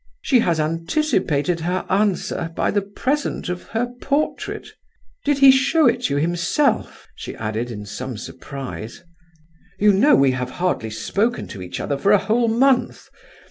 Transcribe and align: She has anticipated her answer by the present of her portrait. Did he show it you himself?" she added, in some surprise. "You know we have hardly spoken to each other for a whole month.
She 0.23 0.39
has 0.39 0.59
anticipated 0.59 1.59
her 1.59 1.85
answer 1.87 2.51
by 2.55 2.71
the 2.71 2.81
present 2.81 3.49
of 3.49 3.67
her 3.67 3.85
portrait. 4.01 4.67
Did 5.23 5.37
he 5.37 5.51
show 5.51 5.85
it 5.85 6.09
you 6.09 6.17
himself?" 6.17 7.07
she 7.13 7.35
added, 7.35 7.69
in 7.69 7.85
some 7.85 8.17
surprise. 8.17 9.03
"You 9.77 9.93
know 9.93 10.15
we 10.15 10.31
have 10.31 10.49
hardly 10.57 10.89
spoken 10.89 11.47
to 11.49 11.61
each 11.61 11.79
other 11.79 11.99
for 11.99 12.11
a 12.13 12.17
whole 12.17 12.47
month. 12.47 13.09